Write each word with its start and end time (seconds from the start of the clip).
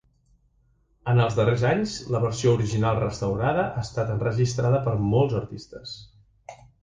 En 1.11 1.19
els 1.25 1.35
darrers 1.39 1.65
anys, 1.71 1.93
la 2.15 2.21
versió 2.23 2.55
original 2.59 2.97
restaurada 3.03 3.67
ha 3.67 3.85
estat 3.89 4.11
enregistrada 4.15 4.83
per 4.87 4.95
molts 5.15 5.39
artistes. 5.43 5.93